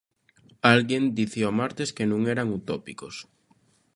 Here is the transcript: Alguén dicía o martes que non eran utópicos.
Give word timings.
Alguén 0.71 1.03
dicía 1.19 1.51
o 1.51 1.57
martes 1.61 1.89
que 1.95 2.05
non 2.11 2.21
eran 2.33 2.47
utópicos. 2.57 3.15